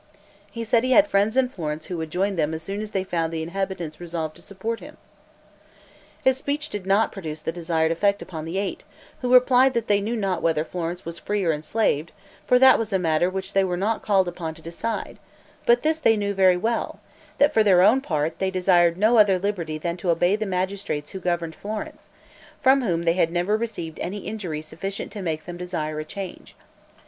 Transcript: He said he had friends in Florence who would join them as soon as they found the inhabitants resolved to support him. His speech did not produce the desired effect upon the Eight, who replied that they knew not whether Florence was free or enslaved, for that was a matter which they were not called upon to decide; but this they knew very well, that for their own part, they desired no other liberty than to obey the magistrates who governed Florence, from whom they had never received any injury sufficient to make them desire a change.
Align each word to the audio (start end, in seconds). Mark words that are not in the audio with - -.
He 0.51 0.63
said 0.63 0.83
he 0.83 0.93
had 0.93 1.05
friends 1.07 1.37
in 1.37 1.49
Florence 1.49 1.85
who 1.85 1.97
would 1.97 2.09
join 2.09 2.35
them 2.35 2.55
as 2.55 2.63
soon 2.63 2.81
as 2.81 2.89
they 2.89 3.03
found 3.03 3.31
the 3.31 3.43
inhabitants 3.43 3.99
resolved 4.01 4.35
to 4.37 4.41
support 4.41 4.79
him. 4.79 4.97
His 6.23 6.37
speech 6.37 6.69
did 6.71 6.87
not 6.87 7.11
produce 7.11 7.41
the 7.41 7.51
desired 7.51 7.91
effect 7.91 8.19
upon 8.19 8.45
the 8.45 8.57
Eight, 8.57 8.83
who 9.21 9.31
replied 9.31 9.75
that 9.75 9.85
they 9.85 10.01
knew 10.01 10.15
not 10.15 10.41
whether 10.41 10.65
Florence 10.65 11.05
was 11.05 11.19
free 11.19 11.45
or 11.45 11.53
enslaved, 11.53 12.13
for 12.47 12.57
that 12.57 12.79
was 12.79 12.91
a 12.91 12.97
matter 12.97 13.29
which 13.29 13.53
they 13.53 13.63
were 13.63 13.77
not 13.77 14.01
called 14.01 14.27
upon 14.27 14.55
to 14.55 14.61
decide; 14.63 15.19
but 15.67 15.83
this 15.83 15.99
they 15.99 16.17
knew 16.17 16.33
very 16.33 16.57
well, 16.57 16.99
that 17.37 17.53
for 17.53 17.63
their 17.63 17.83
own 17.83 18.01
part, 18.01 18.39
they 18.39 18.49
desired 18.49 18.97
no 18.97 19.19
other 19.19 19.37
liberty 19.37 19.77
than 19.77 19.97
to 19.97 20.09
obey 20.09 20.35
the 20.35 20.47
magistrates 20.47 21.11
who 21.11 21.19
governed 21.19 21.53
Florence, 21.53 22.09
from 22.59 22.81
whom 22.81 23.03
they 23.03 23.13
had 23.13 23.31
never 23.31 23.55
received 23.55 23.99
any 23.99 24.17
injury 24.21 24.63
sufficient 24.63 25.11
to 25.11 25.21
make 25.21 25.45
them 25.45 25.57
desire 25.57 25.99
a 25.99 26.03
change. 26.05 26.55